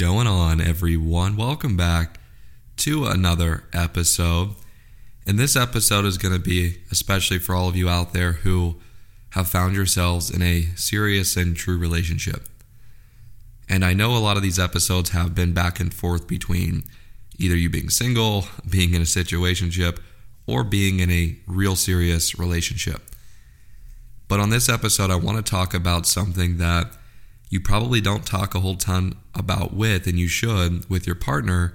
going 0.00 0.26
on, 0.26 0.62
everyone? 0.62 1.36
Welcome 1.36 1.76
back 1.76 2.18
to 2.78 3.04
another 3.04 3.64
episode. 3.74 4.54
And 5.26 5.38
this 5.38 5.56
episode 5.56 6.06
is 6.06 6.16
going 6.16 6.32
to 6.32 6.40
be 6.40 6.78
especially 6.90 7.38
for 7.38 7.54
all 7.54 7.68
of 7.68 7.76
you 7.76 7.86
out 7.86 8.14
there 8.14 8.32
who 8.32 8.76
have 9.32 9.46
found 9.46 9.76
yourselves 9.76 10.30
in 10.30 10.40
a 10.40 10.62
serious 10.74 11.36
and 11.36 11.54
true 11.54 11.76
relationship. 11.76 12.48
And 13.68 13.84
I 13.84 13.92
know 13.92 14.16
a 14.16 14.24
lot 14.24 14.38
of 14.38 14.42
these 14.42 14.58
episodes 14.58 15.10
have 15.10 15.34
been 15.34 15.52
back 15.52 15.78
and 15.78 15.92
forth 15.92 16.26
between 16.26 16.84
either 17.38 17.54
you 17.54 17.68
being 17.68 17.90
single, 17.90 18.46
being 18.70 18.94
in 18.94 19.02
a 19.02 19.04
situationship, 19.04 19.98
or 20.46 20.64
being 20.64 21.00
in 21.00 21.10
a 21.10 21.36
real 21.46 21.76
serious 21.76 22.38
relationship. 22.38 23.02
But 24.28 24.40
on 24.40 24.48
this 24.48 24.70
episode, 24.70 25.10
I 25.10 25.16
want 25.16 25.36
to 25.36 25.50
talk 25.50 25.74
about 25.74 26.06
something 26.06 26.56
that 26.56 26.90
you 27.50 27.60
probably 27.60 28.00
don't 28.00 28.24
talk 28.24 28.54
a 28.54 28.60
whole 28.60 28.76
ton 28.76 29.16
about 29.34 29.74
with, 29.74 30.06
and 30.06 30.18
you 30.18 30.28
should 30.28 30.88
with 30.88 31.06
your 31.06 31.16
partner, 31.16 31.74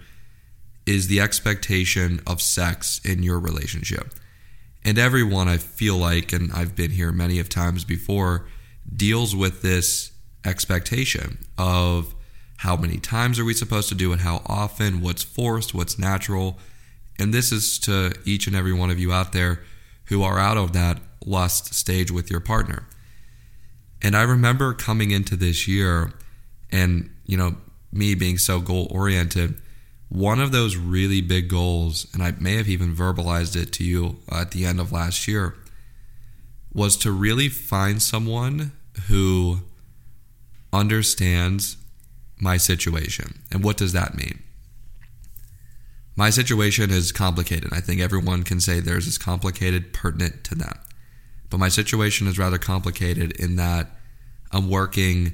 is 0.85 1.07
the 1.07 1.19
expectation 1.19 2.21
of 2.25 2.41
sex 2.41 2.99
in 3.03 3.21
your 3.21 3.39
relationship. 3.39 4.13
And 4.83 4.97
everyone, 4.97 5.47
I 5.47 5.57
feel 5.57 5.97
like, 5.97 6.31
and 6.31 6.51
I've 6.53 6.75
been 6.75 6.91
here 6.91 7.11
many 7.11 7.39
of 7.39 7.49
times 7.49 7.83
before, 7.83 8.47
deals 8.95 9.35
with 9.35 9.61
this 9.61 10.11
expectation 10.45 11.39
of 11.57 12.15
how 12.57 12.77
many 12.77 12.97
times 12.97 13.37
are 13.37 13.45
we 13.45 13.53
supposed 13.53 13.89
to 13.89 13.95
do 13.95 14.13
it, 14.13 14.19
how 14.19 14.43
often, 14.45 15.01
what's 15.01 15.23
forced, 15.23 15.73
what's 15.73 15.99
natural. 15.99 16.57
And 17.19 17.33
this 17.33 17.51
is 17.51 17.79
to 17.79 18.13
each 18.23 18.47
and 18.47 18.55
every 18.55 18.73
one 18.73 18.89
of 18.89 18.99
you 18.99 19.11
out 19.11 19.33
there 19.33 19.61
who 20.05 20.23
are 20.23 20.39
out 20.39 20.55
of 20.55 20.71
that 20.73 21.01
lust 21.25 21.73
stage 21.73 22.11
with 22.11 22.31
your 22.31 22.39
partner. 22.39 22.87
And 24.05 24.15
I 24.15 24.21
remember 24.21 24.71
coming 24.75 25.09
into 25.09 25.35
this 25.35 25.67
year 25.67 26.13
and, 26.71 27.09
you 27.25 27.35
know, 27.37 27.55
me 27.91 28.13
being 28.13 28.37
so 28.37 28.59
goal 28.59 28.87
oriented, 28.91 29.59
one 30.09 30.39
of 30.39 30.51
those 30.51 30.77
really 30.77 31.21
big 31.21 31.49
goals, 31.49 32.05
and 32.13 32.21
I 32.21 32.35
may 32.39 32.57
have 32.57 32.69
even 32.69 32.95
verbalized 32.95 33.59
it 33.59 33.71
to 33.73 33.83
you 33.83 34.17
at 34.31 34.51
the 34.51 34.63
end 34.63 34.79
of 34.79 34.91
last 34.91 35.27
year, 35.27 35.55
was 36.71 36.95
to 36.97 37.11
really 37.11 37.49
find 37.49 37.99
someone 37.99 38.73
who 39.07 39.61
understands 40.71 41.77
my 42.39 42.57
situation. 42.57 43.39
And 43.51 43.63
what 43.63 43.75
does 43.75 43.93
that 43.93 44.15
mean? 44.15 44.43
My 46.15 46.29
situation 46.29 46.91
is 46.91 47.11
complicated. 47.11 47.73
I 47.73 47.81
think 47.81 48.01
everyone 48.01 48.43
can 48.43 48.59
say 48.59 48.79
theirs 48.79 49.07
is 49.07 49.17
complicated, 49.17 49.93
pertinent 49.93 50.43
to 50.43 50.53
them. 50.53 50.77
But 51.49 51.59
my 51.59 51.69
situation 51.69 52.27
is 52.27 52.37
rather 52.37 52.59
complicated 52.59 53.31
in 53.39 53.55
that 53.55 53.94
I'm 54.55 54.69
working 54.69 55.33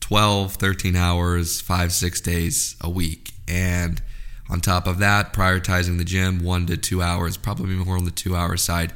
12, 0.00 0.54
13 0.54 0.96
hours, 0.96 1.60
five, 1.60 1.92
six 1.92 2.22
days 2.22 2.74
a 2.80 2.88
week. 2.88 3.32
And 3.46 4.00
on 4.48 4.62
top 4.62 4.86
of 4.86 4.98
that, 4.98 5.34
prioritizing 5.34 5.98
the 5.98 6.04
gym 6.04 6.42
one 6.42 6.64
to 6.66 6.78
two 6.78 7.02
hours, 7.02 7.36
probably 7.36 7.74
more 7.74 7.98
on 7.98 8.06
the 8.06 8.10
two 8.10 8.34
hour 8.34 8.56
side 8.56 8.94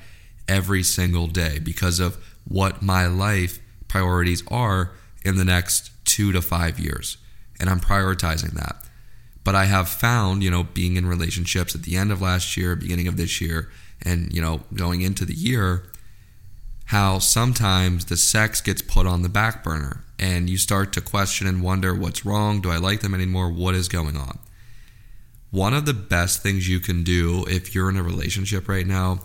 every 0.49 0.83
single 0.83 1.27
day 1.27 1.59
because 1.59 2.01
of 2.01 2.17
what 2.49 2.81
my 2.81 3.07
life 3.07 3.59
priorities 3.87 4.43
are 4.49 4.93
in 5.27 5.37
the 5.37 5.45
next 5.45 5.91
two 6.07 6.33
to 6.33 6.41
five 6.41 6.79
years. 6.81 7.19
And 7.61 7.69
I'm 7.69 7.81
prioritizing 7.81 8.53
that. 8.53 8.77
But 9.45 9.55
I 9.55 9.67
have 9.67 9.91
found, 9.91 10.43
you 10.43 10.51
know, 10.51 10.63
being 10.63 10.97
in 10.97 11.05
relationships 11.05 11.75
at 11.75 11.83
the 11.83 11.97
end 11.97 12.11
of 12.11 12.23
last 12.23 12.57
year, 12.57 12.77
beginning 12.77 13.09
of 13.09 13.19
this 13.19 13.43
year, 13.43 13.71
and, 14.01 14.33
you 14.33 14.41
know, 14.41 14.63
going 14.73 15.03
into 15.03 15.27
the 15.27 15.35
year, 15.35 15.91
how 16.87 17.19
sometimes 17.19 18.05
the 18.05 18.17
sex 18.17 18.61
gets 18.61 18.83
put 18.83 19.07
on 19.07 19.23
the 19.23 19.29
back 19.29 19.65
burner 19.65 20.05
and 20.19 20.49
you 20.49 20.57
start 20.57 20.93
to 20.93 21.01
question 21.01 21.47
and 21.47 21.63
wonder 21.63 21.95
what's 21.95 22.25
wrong? 22.25 22.61
Do 22.61 22.71
I 22.71 22.77
like 22.77 23.01
them 23.01 23.15
anymore? 23.15 23.51
What 23.51 23.75
is 23.75 23.89
going 23.89 24.17
on? 24.17 24.39
One 25.51 25.75
of 25.75 25.85
the 25.87 25.95
best 25.95 26.43
things 26.43 26.69
you 26.69 26.81
can 26.81 27.03
do 27.03 27.45
if 27.49 27.75
you're 27.75 27.91
in 27.91 27.97
a 27.97 28.03
relationship 28.03 28.69
right 28.69 28.87
now 28.87 29.21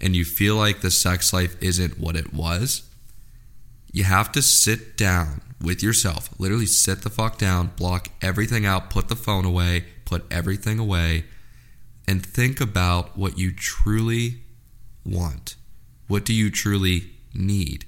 and 0.00 0.16
you 0.16 0.24
feel 0.24 0.56
like 0.56 0.80
the 0.80 0.90
sex 0.90 1.32
life 1.32 1.56
isn't 1.62 1.98
what 1.98 2.16
it 2.16 2.34
was, 2.34 2.82
you 3.92 4.04
have 4.04 4.32
to 4.32 4.42
sit 4.42 4.96
down 4.96 5.42
with 5.60 5.82
yourself. 5.82 6.28
Literally 6.38 6.66
sit 6.66 7.02
the 7.02 7.10
fuck 7.10 7.38
down, 7.38 7.72
block 7.76 8.08
everything 8.20 8.66
out, 8.66 8.90
put 8.90 9.08
the 9.08 9.16
phone 9.16 9.44
away, 9.44 9.84
put 10.04 10.24
everything 10.30 10.78
away, 10.78 11.24
and 12.06 12.24
think 12.24 12.60
about 12.60 13.16
what 13.16 13.38
you 13.38 13.52
truly 13.52 14.40
want. 15.04 15.56
What 16.06 16.24
do 16.24 16.32
you 16.32 16.50
truly 16.50 17.10
need? 17.34 17.84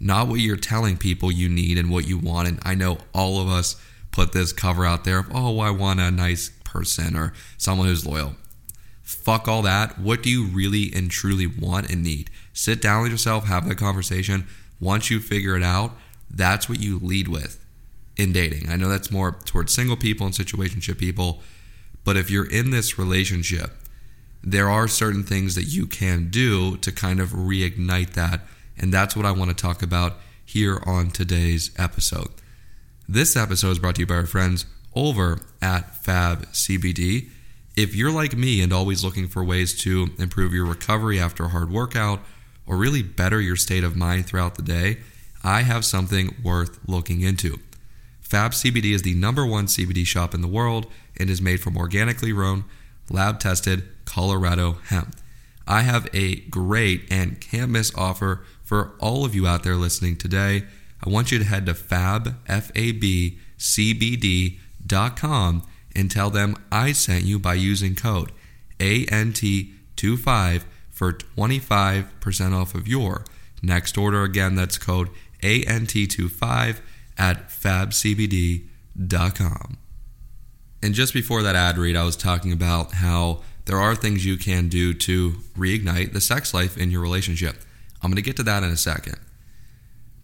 Not 0.00 0.26
what 0.26 0.40
you're 0.40 0.56
telling 0.56 0.96
people 0.96 1.30
you 1.30 1.48
need 1.48 1.78
and 1.78 1.90
what 1.90 2.08
you 2.08 2.18
want. 2.18 2.48
And 2.48 2.58
I 2.62 2.74
know 2.74 2.98
all 3.14 3.40
of 3.40 3.48
us 3.48 3.76
put 4.10 4.32
this 4.32 4.52
cover 4.52 4.84
out 4.84 5.04
there 5.04 5.20
of, 5.20 5.30
oh, 5.34 5.60
I 5.60 5.70
want 5.70 6.00
a 6.00 6.10
nice 6.10 6.50
person 6.64 7.16
or 7.16 7.32
someone 7.56 7.86
who's 7.86 8.06
loyal. 8.06 8.34
Fuck 9.02 9.46
all 9.46 9.62
that. 9.62 9.98
What 9.98 10.22
do 10.22 10.30
you 10.30 10.46
really 10.46 10.90
and 10.94 11.10
truly 11.10 11.46
want 11.46 11.90
and 11.90 12.02
need? 12.02 12.30
Sit 12.52 12.80
down 12.80 13.02
with 13.02 13.12
yourself, 13.12 13.44
have 13.44 13.68
that 13.68 13.76
conversation. 13.76 14.46
Once 14.80 15.10
you 15.10 15.20
figure 15.20 15.56
it 15.56 15.62
out, 15.62 15.92
that's 16.30 16.68
what 16.68 16.80
you 16.80 16.98
lead 16.98 17.28
with 17.28 17.64
in 18.16 18.32
dating. 18.32 18.68
I 18.68 18.76
know 18.76 18.88
that's 18.88 19.10
more 19.10 19.32
towards 19.44 19.72
single 19.72 19.96
people 19.96 20.26
and 20.26 20.34
situationship 20.34 20.98
people, 20.98 21.42
but 22.04 22.16
if 22.16 22.30
you're 22.30 22.50
in 22.50 22.70
this 22.70 22.98
relationship 22.98 23.70
there 24.42 24.68
are 24.68 24.88
certain 24.88 25.22
things 25.22 25.54
that 25.54 25.64
you 25.64 25.86
can 25.86 26.28
do 26.28 26.76
to 26.78 26.90
kind 26.92 27.20
of 27.20 27.30
reignite 27.30 28.14
that. 28.14 28.40
And 28.76 28.92
that's 28.92 29.14
what 29.14 29.26
I 29.26 29.30
want 29.32 29.50
to 29.50 29.56
talk 29.56 29.82
about 29.82 30.16
here 30.44 30.82
on 30.84 31.10
today's 31.10 31.70
episode. 31.78 32.28
This 33.08 33.36
episode 33.36 33.70
is 33.70 33.78
brought 33.78 33.96
to 33.96 34.02
you 34.02 34.06
by 34.06 34.16
our 34.16 34.26
friends 34.26 34.66
over 34.94 35.38
at 35.60 35.94
Fab 36.04 36.46
CBD. 36.46 37.28
If 37.76 37.94
you're 37.94 38.12
like 38.12 38.36
me 38.36 38.60
and 38.60 38.72
always 38.72 39.04
looking 39.04 39.28
for 39.28 39.44
ways 39.44 39.78
to 39.82 40.08
improve 40.18 40.52
your 40.52 40.66
recovery 40.66 41.18
after 41.18 41.44
a 41.44 41.48
hard 41.48 41.70
workout 41.70 42.20
or 42.66 42.76
really 42.76 43.02
better 43.02 43.40
your 43.40 43.56
state 43.56 43.84
of 43.84 43.96
mind 43.96 44.26
throughout 44.26 44.56
the 44.56 44.62
day, 44.62 44.98
I 45.44 45.62
have 45.62 45.84
something 45.84 46.36
worth 46.42 46.78
looking 46.86 47.22
into. 47.22 47.58
Fab 48.20 48.52
CBD 48.52 48.92
is 48.92 49.02
the 49.02 49.14
number 49.14 49.44
one 49.46 49.66
CBD 49.66 50.06
shop 50.06 50.34
in 50.34 50.40
the 50.40 50.48
world 50.48 50.86
and 51.18 51.28
is 51.28 51.42
made 51.42 51.60
from 51.60 51.76
organically 51.76 52.32
grown, 52.32 52.64
lab 53.10 53.40
tested 53.40 53.84
Colorado 54.04 54.78
hemp. 54.86 55.16
I 55.66 55.82
have 55.82 56.08
a 56.12 56.36
great 56.36 57.06
and 57.10 57.40
can't 57.40 57.70
miss 57.70 57.94
offer 57.94 58.44
for 58.62 58.92
all 58.98 59.24
of 59.24 59.34
you 59.34 59.46
out 59.46 59.62
there 59.62 59.76
listening 59.76 60.16
today. 60.16 60.64
I 61.04 61.10
want 61.10 61.32
you 61.32 61.38
to 61.38 61.44
head 61.44 61.66
to 61.66 61.74
fab, 61.74 62.36
F-A-B, 62.48 63.38
CBD.com 63.58 65.62
and 65.94 66.10
tell 66.10 66.30
them 66.30 66.56
I 66.70 66.92
sent 66.92 67.24
you 67.24 67.38
by 67.38 67.54
using 67.54 67.94
code 67.94 68.32
ANT25 68.78 70.62
for 70.90 71.12
25% 71.12 72.54
off 72.54 72.74
of 72.74 72.88
your 72.88 73.24
next 73.62 73.98
order. 73.98 74.24
Again, 74.24 74.54
that's 74.54 74.78
code 74.78 75.10
ANT25 75.42 76.80
at 77.18 77.48
fabcbd.com. 77.48 78.68
And 80.82 80.94
just 80.94 81.14
before 81.14 81.42
that 81.42 81.54
ad 81.54 81.78
read, 81.78 81.96
I 81.96 82.04
was 82.04 82.16
talking 82.16 82.52
about 82.52 82.94
how 82.94 83.42
there 83.66 83.78
are 83.78 83.94
things 83.94 84.26
you 84.26 84.36
can 84.36 84.68
do 84.68 84.92
to 84.94 85.32
reignite 85.56 86.12
the 86.12 86.20
sex 86.20 86.52
life 86.52 86.76
in 86.76 86.90
your 86.90 87.00
relationship. 87.00 87.56
I'm 88.02 88.10
going 88.10 88.16
to 88.16 88.22
get 88.22 88.36
to 88.36 88.42
that 88.42 88.64
in 88.64 88.70
a 88.70 88.76
second. 88.76 89.16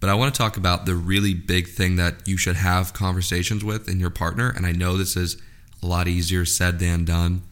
But 0.01 0.11
I 0.11 0.15
want 0.15 0.35
to 0.35 0.39
talk 0.39 0.57
about 0.57 0.87
the 0.87 0.95
really 0.95 1.35
big 1.35 1.69
thing 1.69 1.97
that 1.97 2.27
you 2.27 2.37
should 2.37 2.57
have 2.57 2.93
conversations 2.93 3.65
with 3.65 3.89
in 3.89 4.01
your 4.01 4.11
partner. 4.11 4.51
And 4.51 4.67
I 4.67 4.73
know 4.73 4.97
this 4.97 5.17
is 5.17 5.41
a 5.83 5.87
lot 5.87 6.09
easier 6.09 6.45
said 6.45 6.79
than 6.79 7.05
done. 7.05 7.43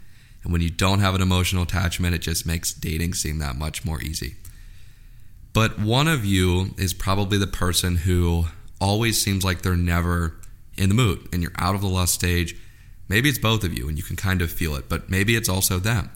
And 0.42 0.52
when 0.52 0.62
you 0.62 0.70
don't 0.70 1.00
have 1.00 1.14
an 1.14 1.22
emotional 1.22 1.64
attachment, 1.64 2.14
it 2.14 2.22
just 2.22 2.46
makes 2.46 2.72
dating 2.72 3.14
seem 3.14 3.38
that 3.38 3.56
much 3.56 3.84
more 3.84 4.00
easy. 4.00 4.36
But 5.52 5.78
one 5.78 6.06
of 6.06 6.24
you 6.24 6.74
is 6.76 6.92
probably 6.92 7.38
the 7.38 7.46
person 7.46 7.96
who 7.96 8.46
always 8.80 9.20
seems 9.20 9.44
like 9.44 9.62
they're 9.62 9.76
never 9.76 10.36
in 10.76 10.88
the 10.88 10.94
mood 10.94 11.28
and 11.32 11.42
you're 11.42 11.52
out 11.56 11.74
of 11.74 11.80
the 11.80 11.88
lust 11.88 12.14
stage 12.14 12.54
Maybe 13.08 13.28
it's 13.28 13.38
both 13.38 13.64
of 13.64 13.76
you 13.76 13.88
and 13.88 13.96
you 13.96 14.04
can 14.04 14.16
kind 14.16 14.42
of 14.42 14.50
feel 14.50 14.74
it, 14.74 14.88
but 14.88 15.08
maybe 15.08 15.36
it's 15.36 15.48
also 15.48 15.78
them. 15.78 16.10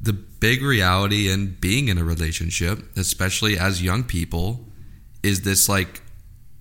The 0.00 0.12
big 0.12 0.62
reality 0.62 1.30
in 1.30 1.56
being 1.60 1.88
in 1.88 1.98
a 1.98 2.04
relationship, 2.04 2.80
especially 2.96 3.58
as 3.58 3.82
young 3.82 4.04
people, 4.04 4.66
is 5.22 5.42
this 5.42 5.68
like 5.68 6.02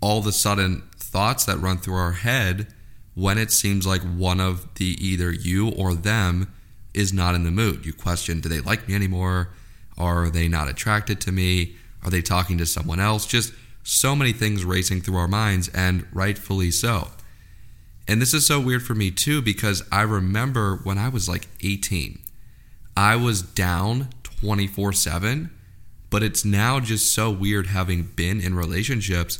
all 0.02 0.26
of 0.26 0.34
sudden 0.34 0.84
thoughts 0.96 1.46
that 1.46 1.58
run 1.58 1.78
through 1.78 1.96
our 1.96 2.14
head 2.14 2.74
when 3.14 3.38
it 3.38 3.52
seems 3.52 3.86
like 3.86 4.02
one 4.02 4.40
of 4.40 4.74
the 4.76 4.98
either 5.06 5.32
you 5.32 5.70
or 5.70 5.94
them 5.94 6.52
is 6.94 7.14
not 7.14 7.36
in 7.36 7.44
the 7.44 7.52
mood. 7.52 7.86
You 7.86 7.94
question, 7.94 8.40
do 8.40 8.50
they 8.50 8.62
like 8.62 8.88
me 8.88 8.96
anymore? 8.96 9.50
Are 9.98 10.30
they 10.30 10.48
not 10.48 10.68
attracted 10.68 11.22
to 11.22 11.32
me? 11.32 11.76
Are 12.04 12.10
they 12.10 12.22
talking 12.22 12.58
to 12.58 12.66
someone 12.66 13.00
else? 13.00 13.26
Just 13.26 13.54
so 13.84 14.16
many 14.16 14.32
things 14.32 14.66
racing 14.66 15.02
through 15.02 15.18
our 15.18 15.28
minds, 15.28 15.70
and 15.70 16.08
rightfully 16.14 16.72
so. 16.72 17.10
And 18.08 18.22
this 18.22 18.34
is 18.34 18.46
so 18.46 18.60
weird 18.60 18.84
for 18.84 18.96
me 18.96 19.12
too 19.12 19.42
because 19.42 19.84
I 19.92 20.02
remember 20.02 20.78
when 20.84 20.98
I 20.98 21.10
was 21.10 21.30
like 21.30 21.48
18, 21.62 22.20
I 22.98 23.16
was 23.16 23.42
down 23.42 24.10
24 24.24 24.94
7, 24.94 25.50
but 26.10 26.22
it's 26.22 26.44
now 26.44 26.80
just 26.80 27.14
so 27.14 27.32
weird 27.32 27.68
having 27.68 28.04
been 28.04 28.42
in 28.42 28.56
relationships 28.56 29.40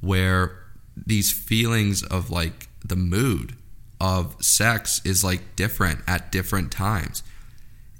where 0.00 0.58
these 0.96 1.32
feelings 1.32 2.02
of 2.02 2.30
like 2.30 2.68
the 2.84 2.96
mood 2.96 3.56
of 4.00 4.36
sex 4.42 5.00
is 5.04 5.24
like 5.24 5.56
different 5.56 6.00
at 6.06 6.30
different 6.32 6.70
times. 6.70 7.22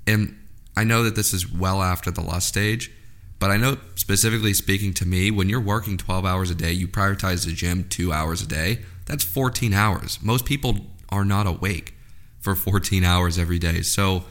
And 0.06 0.36
I 0.76 0.84
know 0.84 1.04
that 1.04 1.14
this 1.14 1.32
is 1.32 1.50
well 1.50 1.80
after 1.80 2.10
the 2.10 2.20
lust 2.20 2.48
stage, 2.48 2.90
but 3.38 3.50
I 3.50 3.56
know 3.56 3.76
specifically 3.94 4.52
speaking 4.54 4.94
to 4.94 5.06
me, 5.06 5.30
when 5.30 5.48
you're 5.48 5.60
working 5.60 5.96
12 5.96 6.24
hours 6.24 6.50
a 6.50 6.54
day, 6.54 6.72
you 6.72 6.88
prioritize 6.88 7.44
the 7.44 7.52
gym 7.52 7.88
two 7.88 8.12
hours 8.12 8.42
a 8.42 8.46
day, 8.46 8.80
that's 9.12 9.24
14 9.24 9.74
hours. 9.74 10.18
Most 10.22 10.46
people 10.46 10.74
are 11.10 11.26
not 11.26 11.46
awake 11.46 11.94
for 12.40 12.54
14 12.54 13.04
hours 13.04 13.38
every 13.38 13.58
day. 13.58 13.82
So 13.82 14.24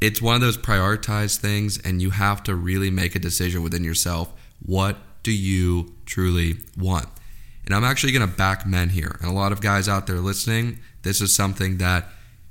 it's 0.00 0.22
one 0.22 0.36
of 0.36 0.40
those 0.40 0.56
prioritized 0.56 1.38
things, 1.38 1.76
and 1.76 2.00
you 2.00 2.10
have 2.10 2.44
to 2.44 2.54
really 2.54 2.88
make 2.88 3.16
a 3.16 3.18
decision 3.18 3.64
within 3.64 3.82
yourself. 3.82 4.32
What 4.64 4.98
do 5.24 5.32
you 5.32 5.96
truly 6.06 6.58
want? 6.78 7.08
And 7.66 7.74
I'm 7.74 7.82
actually 7.82 8.12
going 8.12 8.30
to 8.30 8.32
back 8.32 8.64
men 8.64 8.90
here. 8.90 9.18
And 9.20 9.28
a 9.28 9.34
lot 9.34 9.50
of 9.50 9.60
guys 9.60 9.88
out 9.88 10.06
there 10.06 10.20
listening, 10.20 10.78
this 11.02 11.20
is 11.20 11.34
something 11.34 11.78
that 11.78 12.06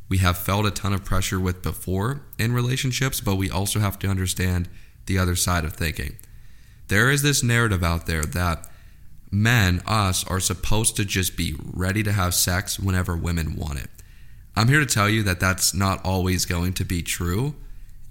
we 0.09 0.17
have 0.17 0.37
felt 0.37 0.65
a 0.65 0.71
ton 0.71 0.91
of 0.91 1.05
pressure 1.05 1.39
with 1.39 1.61
before 1.61 2.19
in 2.37 2.51
relationships, 2.51 3.21
but 3.21 3.35
we 3.35 3.49
also 3.49 3.79
have 3.79 3.97
to 3.99 4.09
understand 4.09 4.67
the 5.05 5.17
other 5.17 5.37
side 5.37 5.63
of 5.63 5.71
thinking. 5.71 6.17
There 6.89 7.09
is 7.09 7.21
this 7.21 7.41
narrative 7.41 7.81
out 7.81 8.07
there 8.07 8.23
that 8.23 8.68
men, 9.31 9.81
us, 9.85 10.25
are 10.27 10.39
supposed 10.39 10.95
to 10.95 11.05
just 11.05 11.37
be 11.37 11.55
ready 11.73 12.03
to 12.03 12.11
have 12.11 12.33
sex 12.33 12.79
whenever 12.79 13.15
women 13.15 13.55
want 13.55 13.79
it. 13.79 13.89
I'm 14.55 14.67
here 14.67 14.79
to 14.79 14.85
tell 14.85 15.09
you 15.09 15.23
that 15.23 15.39
that's 15.39 15.73
not 15.73 16.03
always 16.03 16.45
going 16.45 16.73
to 16.73 16.85
be 16.85 17.01
true. 17.01 17.55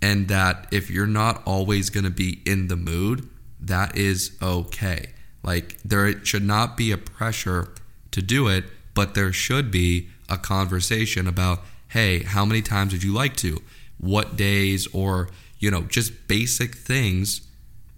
And 0.01 0.29
that 0.29 0.69
if 0.71 0.91
you're 0.91 1.09
not 1.09 1.43
always 1.45 1.91
going 1.91 2.05
to 2.05 2.11
be 2.11 2.41
in 2.47 2.69
the 2.69 2.77
mood, 2.77 3.29
that 3.61 3.97
is 3.97 4.37
okay. 4.41 5.11
Like, 5.43 5.77
there 5.85 6.25
should 6.25 6.45
not 6.45 6.77
be 6.77 6.93
a 6.93 6.99
pressure 6.99 7.69
to 8.13 8.23
do 8.23 8.47
it, 8.47 8.65
but 8.95 9.15
there 9.15 9.33
should 9.33 9.71
be 9.73 10.09
a 10.29 10.39
conversation 10.39 11.27
about, 11.27 11.63
hey, 11.89 12.23
how 12.23 12.45
many 12.45 12.63
times 12.63 12.93
would 12.93 13.03
you 13.03 13.13
like 13.13 13.35
to? 13.39 13.61
What 13.99 14.37
days, 14.37 14.87
or, 14.95 15.31
you 15.59 15.71
know, 15.71 15.83
just 15.83 16.29
basic 16.29 16.77
things 16.77 17.41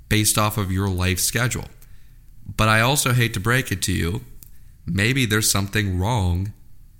based 0.08 0.38
off 0.38 0.56
of 0.56 0.72
your 0.72 0.88
life 0.88 1.20
schedule. 1.20 1.66
But 2.56 2.68
I 2.68 2.80
also 2.80 3.12
hate 3.12 3.34
to 3.34 3.40
break 3.40 3.70
it 3.70 3.82
to 3.82 3.92
you, 3.92 4.22
maybe 4.86 5.26
there's 5.26 5.50
something 5.50 5.98
wrong 5.98 6.52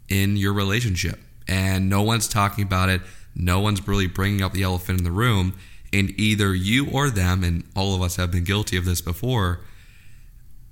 in 0.08 0.36
your 0.36 0.52
relationship 0.52 1.18
and 1.50 1.90
no 1.90 2.02
one's 2.02 2.28
talking 2.28 2.64
about 2.64 2.88
it. 2.88 3.02
No 3.34 3.60
one's 3.60 3.86
really 3.86 4.06
bringing 4.06 4.42
up 4.42 4.52
the 4.52 4.62
elephant 4.62 4.98
in 4.98 5.04
the 5.04 5.10
room. 5.10 5.54
And 5.92 6.10
either 6.18 6.54
you 6.54 6.88
or 6.88 7.10
them, 7.10 7.42
and 7.42 7.64
all 7.74 7.94
of 7.96 8.02
us 8.02 8.16
have 8.16 8.30
been 8.30 8.44
guilty 8.44 8.76
of 8.76 8.84
this 8.84 9.00
before, 9.00 9.60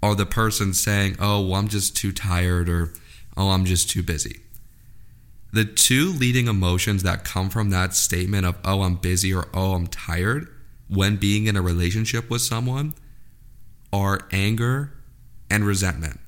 are 0.00 0.14
the 0.14 0.26
person 0.26 0.72
saying, 0.72 1.16
oh, 1.18 1.44
well, 1.44 1.56
I'm 1.56 1.68
just 1.68 1.96
too 1.96 2.12
tired 2.12 2.68
or 2.68 2.92
oh, 3.36 3.50
I'm 3.50 3.64
just 3.64 3.90
too 3.90 4.04
busy. 4.04 4.40
The 5.52 5.64
two 5.64 6.12
leading 6.12 6.46
emotions 6.46 7.02
that 7.02 7.24
come 7.24 7.50
from 7.50 7.70
that 7.70 7.94
statement 7.94 8.46
of, 8.46 8.56
oh, 8.64 8.82
I'm 8.82 8.96
busy 8.96 9.34
or 9.34 9.48
oh, 9.52 9.72
I'm 9.72 9.88
tired 9.88 10.46
when 10.88 11.16
being 11.16 11.46
in 11.46 11.56
a 11.56 11.62
relationship 11.62 12.30
with 12.30 12.42
someone 12.42 12.94
are 13.92 14.26
anger 14.32 14.92
and 15.50 15.64
resentment. 15.64 16.20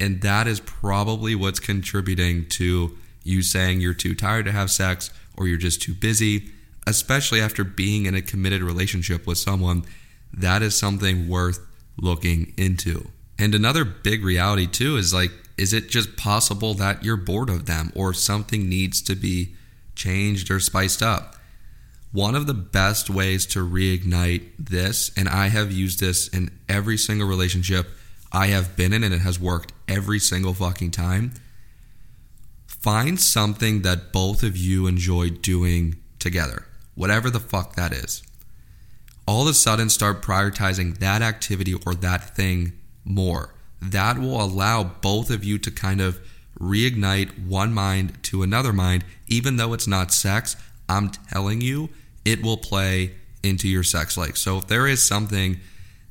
And 0.00 0.22
that 0.22 0.46
is 0.46 0.60
probably 0.60 1.34
what's 1.34 1.60
contributing 1.60 2.48
to 2.50 2.96
you 3.24 3.42
saying 3.42 3.80
you're 3.80 3.94
too 3.94 4.14
tired 4.14 4.44
to 4.46 4.52
have 4.52 4.70
sex 4.70 5.10
or 5.36 5.46
you're 5.46 5.58
just 5.58 5.82
too 5.82 5.94
busy, 5.94 6.50
especially 6.86 7.40
after 7.40 7.64
being 7.64 8.06
in 8.06 8.14
a 8.14 8.22
committed 8.22 8.62
relationship 8.62 9.26
with 9.26 9.38
someone, 9.38 9.84
that 10.32 10.62
is 10.62 10.76
something 10.76 11.28
worth 11.28 11.60
looking 11.96 12.54
into. 12.56 13.08
And 13.38 13.54
another 13.54 13.84
big 13.84 14.24
reality, 14.24 14.66
too, 14.66 14.96
is 14.96 15.14
like, 15.14 15.30
is 15.56 15.72
it 15.72 15.88
just 15.88 16.16
possible 16.16 16.74
that 16.74 17.04
you're 17.04 17.16
bored 17.16 17.50
of 17.50 17.66
them 17.66 17.92
or 17.94 18.12
something 18.12 18.68
needs 18.68 19.02
to 19.02 19.14
be 19.14 19.54
changed 19.94 20.50
or 20.50 20.60
spiced 20.60 21.02
up? 21.02 21.36
One 22.12 22.34
of 22.34 22.46
the 22.46 22.54
best 22.54 23.10
ways 23.10 23.44
to 23.46 23.58
reignite 23.58 24.50
this, 24.58 25.10
and 25.16 25.28
I 25.28 25.48
have 25.48 25.70
used 25.70 26.00
this 26.00 26.28
in 26.28 26.50
every 26.68 26.96
single 26.96 27.28
relationship 27.28 27.88
I 28.32 28.46
have 28.48 28.76
been 28.76 28.92
in, 28.92 29.04
and 29.04 29.14
it 29.14 29.20
has 29.20 29.38
worked 29.38 29.72
every 29.88 30.18
single 30.18 30.54
fucking 30.54 30.90
time, 30.90 31.32
Find 32.80 33.18
something 33.18 33.82
that 33.82 34.12
both 34.12 34.44
of 34.44 34.56
you 34.56 34.86
enjoy 34.86 35.30
doing 35.30 35.96
together, 36.20 36.64
whatever 36.94 37.28
the 37.28 37.40
fuck 37.40 37.74
that 37.74 37.92
is. 37.92 38.22
All 39.26 39.42
of 39.42 39.48
a 39.48 39.54
sudden, 39.54 39.90
start 39.90 40.22
prioritizing 40.22 40.98
that 40.98 41.20
activity 41.20 41.74
or 41.84 41.94
that 41.96 42.36
thing 42.36 42.72
more. 43.04 43.52
That 43.82 44.18
will 44.18 44.40
allow 44.40 44.84
both 44.84 45.28
of 45.28 45.42
you 45.42 45.58
to 45.58 45.72
kind 45.72 46.00
of 46.00 46.20
reignite 46.58 47.46
one 47.46 47.74
mind 47.74 48.22
to 48.24 48.44
another 48.44 48.72
mind, 48.72 49.04
even 49.26 49.56
though 49.56 49.72
it's 49.72 49.88
not 49.88 50.12
sex. 50.12 50.54
I'm 50.88 51.10
telling 51.10 51.60
you, 51.60 51.90
it 52.24 52.42
will 52.42 52.56
play 52.56 53.12
into 53.42 53.68
your 53.68 53.82
sex 53.82 54.16
life. 54.16 54.36
So 54.36 54.58
if 54.58 54.66
there 54.66 54.86
is 54.86 55.06
something 55.06 55.60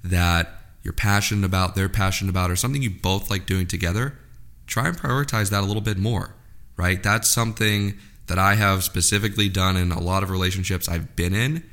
that 0.04 0.50
you're 0.84 0.94
passionate 0.94 1.46
about, 1.46 1.76
they're 1.76 1.90
passionate 1.90 2.30
about, 2.30 2.50
or 2.52 2.56
something 2.56 2.82
you 2.82 2.90
both 2.90 3.30
like 3.30 3.46
doing 3.46 3.68
together, 3.68 4.18
try 4.66 4.88
and 4.88 4.98
prioritize 4.98 5.50
that 5.50 5.62
a 5.62 5.66
little 5.66 5.82
bit 5.82 5.98
more 5.98 6.34
right? 6.78 7.02
That's 7.02 7.28
something 7.28 7.98
that 8.28 8.40
I 8.40 8.56
have 8.56 8.84
specifically 8.84 9.50
done 9.50 9.76
in 9.76 9.92
a 9.92 10.00
lot 10.00 10.24
of 10.24 10.30
relationships 10.30 10.88
I've 10.88 11.16
been 11.16 11.34
in. 11.34 11.64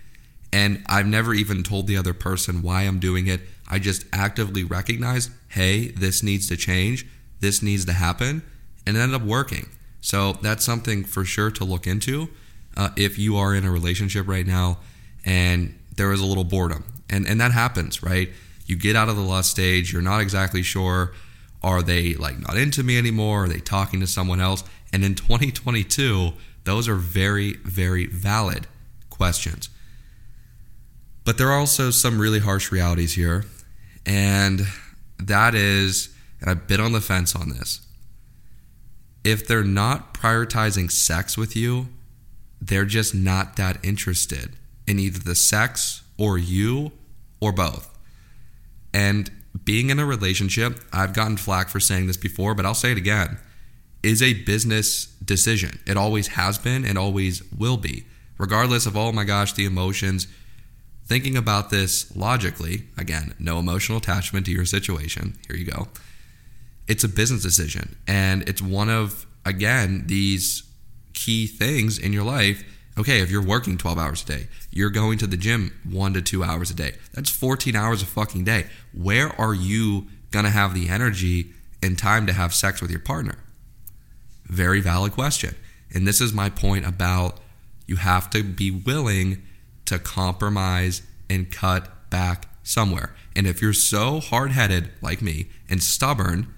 And 0.52 0.82
I've 0.86 1.06
never 1.06 1.34
even 1.34 1.62
told 1.62 1.86
the 1.86 1.96
other 1.96 2.14
person 2.14 2.62
why 2.62 2.82
I'm 2.82 2.98
doing 2.98 3.26
it. 3.26 3.40
I 3.68 3.78
just 3.78 4.06
actively 4.12 4.64
recognize, 4.64 5.30
hey, 5.48 5.88
this 5.88 6.22
needs 6.22 6.48
to 6.48 6.56
change, 6.56 7.06
this 7.40 7.62
needs 7.62 7.84
to 7.86 7.92
happen, 7.92 8.42
and 8.86 8.96
it 8.96 9.00
ended 9.00 9.20
up 9.20 9.26
working. 9.26 9.68
So 10.00 10.34
that's 10.34 10.64
something 10.64 11.04
for 11.04 11.24
sure 11.24 11.50
to 11.52 11.64
look 11.64 11.86
into 11.86 12.28
uh, 12.76 12.90
if 12.96 13.18
you 13.18 13.36
are 13.36 13.54
in 13.54 13.64
a 13.64 13.70
relationship 13.70 14.28
right 14.28 14.46
now 14.46 14.78
and 15.24 15.78
there 15.96 16.12
is 16.12 16.20
a 16.20 16.26
little 16.26 16.44
boredom. 16.44 16.84
And, 17.08 17.26
and 17.26 17.40
that 17.40 17.52
happens, 17.52 18.02
right? 18.02 18.30
You 18.66 18.76
get 18.76 18.96
out 18.96 19.08
of 19.08 19.16
the 19.16 19.22
lust 19.22 19.50
stage, 19.50 19.92
you're 19.92 20.02
not 20.02 20.20
exactly 20.20 20.62
sure 20.62 21.12
are 21.64 21.82
they 21.82 22.12
like 22.14 22.38
not 22.38 22.58
into 22.58 22.82
me 22.82 22.98
anymore? 22.98 23.44
Are 23.44 23.48
they 23.48 23.58
talking 23.58 23.98
to 24.00 24.06
someone 24.06 24.38
else? 24.38 24.62
And 24.92 25.02
in 25.02 25.14
2022, 25.14 26.34
those 26.64 26.88
are 26.88 26.94
very, 26.94 27.54
very 27.54 28.06
valid 28.06 28.66
questions. 29.08 29.70
But 31.24 31.38
there 31.38 31.48
are 31.48 31.58
also 31.58 31.90
some 31.90 32.20
really 32.20 32.40
harsh 32.40 32.70
realities 32.70 33.14
here. 33.14 33.46
And 34.04 34.66
that 35.19 35.54
is, 35.54 36.14
and 36.40 36.50
I've 36.50 36.69
been 36.69 36.82
on 36.82 36.93
the 36.93 37.00
fence 37.00 37.34
on 37.34 37.48
this. 37.48 37.81
If 39.24 39.48
they're 39.48 39.64
not 39.64 40.12
prioritizing 40.12 40.90
sex 40.90 41.38
with 41.38 41.56
you, 41.56 41.88
they're 42.64 42.86
just 42.86 43.14
not 43.14 43.56
that 43.56 43.84
interested 43.84 44.56
in 44.86 44.98
either 44.98 45.18
the 45.18 45.34
sex 45.34 46.02
or 46.16 46.38
you 46.38 46.92
or 47.40 47.52
both. 47.52 47.96
And 48.92 49.30
being 49.64 49.90
in 49.90 49.98
a 49.98 50.06
relationship, 50.06 50.80
I've 50.92 51.12
gotten 51.12 51.36
flack 51.36 51.68
for 51.68 51.80
saying 51.80 52.06
this 52.06 52.16
before, 52.16 52.54
but 52.54 52.64
I'll 52.64 52.74
say 52.74 52.92
it 52.92 52.98
again, 52.98 53.38
is 54.02 54.22
a 54.22 54.34
business 54.44 55.06
decision. 55.24 55.78
It 55.86 55.96
always 55.96 56.28
has 56.28 56.58
been 56.58 56.84
and 56.84 56.96
always 56.96 57.42
will 57.52 57.76
be. 57.76 58.04
Regardless 58.38 58.86
of, 58.86 58.96
oh 58.96 59.12
my 59.12 59.24
gosh, 59.24 59.52
the 59.52 59.64
emotions, 59.64 60.26
thinking 61.04 61.36
about 61.36 61.70
this 61.70 62.14
logically, 62.16 62.84
again, 62.96 63.34
no 63.38 63.58
emotional 63.58 63.98
attachment 63.98 64.46
to 64.46 64.52
your 64.52 64.64
situation. 64.64 65.38
Here 65.46 65.56
you 65.56 65.66
go. 65.66 65.88
It's 66.88 67.04
a 67.04 67.08
business 67.08 67.42
decision. 67.42 67.96
And 68.06 68.48
it's 68.48 68.62
one 68.62 68.90
of, 68.90 69.26
again, 69.44 70.04
these 70.06 70.64
key 71.14 71.46
things 71.46 71.98
in 71.98 72.12
your 72.12 72.24
life 72.24 72.64
okay, 72.98 73.20
if 73.20 73.30
you're 73.30 73.42
working 73.42 73.76
12 73.76 73.98
hours 73.98 74.22
a 74.22 74.26
day, 74.26 74.46
you're 74.70 74.90
going 74.90 75.18
to 75.18 75.26
the 75.26 75.36
gym 75.36 75.72
one 75.88 76.14
to 76.14 76.22
two 76.22 76.44
hours 76.44 76.70
a 76.70 76.74
day. 76.74 76.92
That's 77.12 77.30
14 77.30 77.74
hours 77.74 78.02
a 78.02 78.06
fucking 78.06 78.44
day. 78.44 78.66
Where 78.92 79.28
are 79.40 79.54
you 79.54 80.06
going 80.30 80.44
to 80.44 80.50
have 80.50 80.74
the 80.74 80.88
energy 80.88 81.52
and 81.82 81.98
time 81.98 82.26
to 82.26 82.32
have 82.32 82.54
sex 82.54 82.80
with 82.80 82.90
your 82.90 83.00
partner? 83.00 83.38
Very 84.46 84.80
valid 84.80 85.12
question. 85.12 85.54
And 85.92 86.06
this 86.06 86.20
is 86.20 86.32
my 86.32 86.50
point 86.50 86.86
about 86.86 87.40
you 87.86 87.96
have 87.96 88.30
to 88.30 88.42
be 88.42 88.70
willing 88.70 89.42
to 89.86 89.98
compromise 89.98 91.02
and 91.28 91.50
cut 91.50 92.10
back 92.10 92.48
somewhere. 92.62 93.14
And 93.36 93.46
if 93.46 93.60
you're 93.60 93.72
so 93.72 94.20
hard 94.20 94.52
headed 94.52 94.90
like 95.02 95.20
me 95.20 95.48
and 95.68 95.82
stubborn 95.82 96.52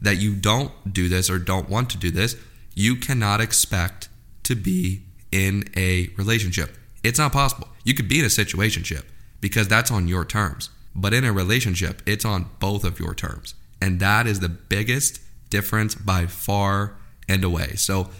that 0.00 0.16
you 0.16 0.34
don't 0.34 0.92
do 0.92 1.08
this 1.08 1.30
or 1.30 1.38
don't 1.38 1.68
want 1.68 1.90
to 1.90 1.96
do 1.96 2.10
this, 2.10 2.36
you 2.74 2.96
cannot 2.96 3.40
expect 3.40 4.08
to 4.44 4.54
be 4.54 5.02
in 5.30 5.64
a 5.76 6.08
relationship. 6.16 6.76
It's 7.02 7.18
not 7.18 7.32
possible. 7.32 7.68
You 7.84 7.94
could 7.94 8.08
be 8.08 8.18
in 8.18 8.24
a 8.24 8.28
situationship 8.28 9.04
because 9.40 9.68
that's 9.68 9.90
on 9.90 10.08
your 10.08 10.24
terms. 10.24 10.70
But 10.94 11.14
in 11.14 11.24
a 11.24 11.32
relationship, 11.32 12.02
it's 12.06 12.24
on 12.24 12.50
both 12.58 12.84
of 12.84 12.98
your 12.98 13.14
terms. 13.14 13.54
And 13.80 14.00
that 14.00 14.26
is 14.26 14.40
the 14.40 14.48
biggest 14.48 15.20
difference 15.50 15.94
by 15.94 16.26
far 16.26 16.96
and 17.28 17.44
away. 17.44 17.74
So, 17.76 18.10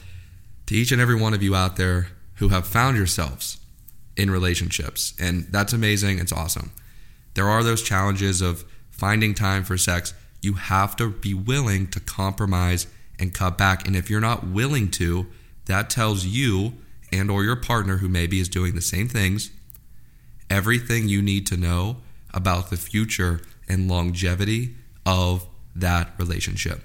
to 0.66 0.74
each 0.74 0.92
and 0.92 1.00
every 1.00 1.18
one 1.18 1.34
of 1.34 1.42
you 1.42 1.54
out 1.54 1.76
there 1.76 2.08
who 2.34 2.48
have 2.48 2.66
found 2.66 2.96
yourselves 2.96 3.58
in 4.16 4.30
relationships, 4.30 5.14
and 5.18 5.46
that's 5.50 5.72
amazing, 5.72 6.18
it's 6.18 6.32
awesome. 6.32 6.72
There 7.34 7.48
are 7.48 7.64
those 7.64 7.82
challenges 7.82 8.40
of 8.42 8.64
finding 8.90 9.34
time 9.34 9.64
for 9.64 9.78
sex. 9.78 10.14
you 10.40 10.52
have 10.54 10.94
to 10.94 11.10
be 11.10 11.34
willing 11.34 11.88
to 11.88 11.98
compromise 11.98 12.86
and 13.18 13.34
cut 13.34 13.58
back. 13.58 13.86
And 13.86 13.96
if 13.96 14.08
you're 14.08 14.20
not 14.20 14.46
willing 14.46 14.90
to, 14.92 15.26
that 15.66 15.90
tells 15.90 16.24
you 16.24 16.74
and 17.12 17.30
or 17.30 17.44
your 17.44 17.56
partner 17.56 17.98
who 17.98 18.08
maybe 18.08 18.40
is 18.40 18.48
doing 18.48 18.74
the 18.74 18.82
same 18.82 19.08
things 19.08 19.50
everything 20.50 21.08
you 21.08 21.20
need 21.20 21.46
to 21.46 21.56
know 21.56 21.98
about 22.32 22.70
the 22.70 22.76
future 22.76 23.40
and 23.68 23.88
longevity 23.88 24.74
of 25.04 25.46
that 25.74 26.12
relationship. 26.18 26.82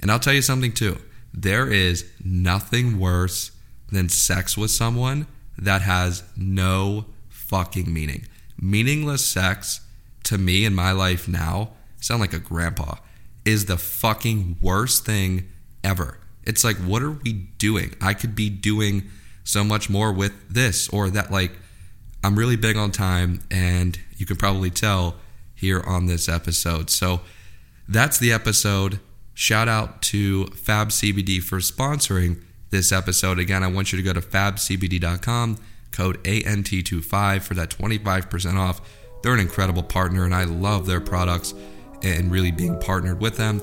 And 0.00 0.10
I'll 0.10 0.18
tell 0.18 0.32
you 0.32 0.42
something 0.42 0.72
too. 0.72 0.98
There 1.32 1.70
is 1.70 2.10
nothing 2.24 2.98
worse 2.98 3.50
than 3.90 4.08
sex 4.08 4.56
with 4.56 4.70
someone 4.70 5.26
that 5.58 5.82
has 5.82 6.22
no 6.36 7.06
fucking 7.28 7.92
meaning. 7.92 8.26
Meaningless 8.60 9.24
sex 9.24 9.80
to 10.24 10.38
me 10.38 10.64
in 10.64 10.74
my 10.74 10.92
life 10.92 11.28
now, 11.28 11.70
sound 12.00 12.20
like 12.20 12.32
a 12.32 12.38
grandpa, 12.38 12.96
is 13.44 13.66
the 13.66 13.76
fucking 13.76 14.56
worst 14.60 15.04
thing 15.04 15.48
ever. 15.84 16.18
It's 16.42 16.64
like, 16.64 16.76
what 16.78 17.02
are 17.02 17.12
we 17.12 17.32
doing? 17.58 17.94
I 18.00 18.14
could 18.14 18.34
be 18.34 18.50
doing 18.50 19.10
so 19.44 19.62
much 19.62 19.88
more 19.88 20.12
with 20.12 20.32
this 20.48 20.88
or 20.88 21.10
that. 21.10 21.30
Like, 21.30 21.52
I'm 22.22 22.36
really 22.36 22.56
big 22.56 22.76
on 22.76 22.90
time, 22.90 23.40
and 23.50 23.98
you 24.16 24.26
can 24.26 24.36
probably 24.36 24.70
tell 24.70 25.16
here 25.54 25.82
on 25.86 26.06
this 26.06 26.28
episode. 26.28 26.90
So, 26.90 27.20
that's 27.88 28.18
the 28.18 28.32
episode. 28.32 28.98
Shout 29.34 29.68
out 29.68 30.00
to 30.02 30.46
Fab 30.46 30.88
CBD 30.88 31.42
for 31.42 31.58
sponsoring 31.58 32.42
this 32.70 32.92
episode. 32.92 33.38
Again, 33.38 33.62
I 33.62 33.66
want 33.66 33.92
you 33.92 33.98
to 33.98 34.02
go 34.02 34.12
to 34.12 34.20
fabcbd.com, 34.20 35.58
code 35.92 36.22
ANT25 36.24 37.42
for 37.42 37.54
that 37.54 37.70
25% 37.70 38.56
off. 38.56 38.80
They're 39.22 39.34
an 39.34 39.40
incredible 39.40 39.82
partner, 39.82 40.24
and 40.24 40.34
I 40.34 40.44
love 40.44 40.86
their 40.86 41.00
products 41.00 41.54
and 42.02 42.30
really 42.30 42.50
being 42.50 42.78
partnered 42.80 43.20
with 43.20 43.36
them. 43.36 43.62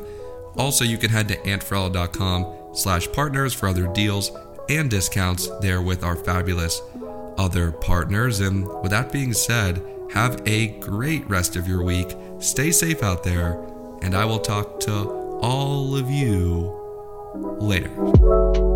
Also, 0.58 0.84
you 0.84 0.98
can 0.98 1.10
head 1.10 1.27
to 1.29 1.38
antferrella.com 1.38 2.75
slash 2.75 3.12
partners 3.12 3.53
for 3.53 3.67
other 3.67 3.88
deals 3.88 4.31
and 4.70 4.89
discounts 4.89 5.50
there 5.60 5.81
with 5.81 6.03
our 6.03 6.15
fabulous 6.15 6.81
other 7.38 7.72
partners. 7.72 8.39
And 8.39 8.67
with 8.81 8.91
that 8.91 9.12
being 9.12 9.34
said, 9.34 9.84
have 10.13 10.41
a 10.46 10.79
great 10.79 11.27
rest 11.29 11.55
of 11.55 11.67
your 11.67 11.84
week. 11.84 12.15
Stay 12.39 12.72
safe 12.72 13.03
out 13.03 13.24
there, 13.24 13.62
and 14.01 14.15
I 14.15 14.25
will 14.25 14.39
talk 14.39 14.79
to 14.81 15.10
all 15.41 15.96
of 15.96 16.10
you 16.10 16.77
later. 17.60 18.70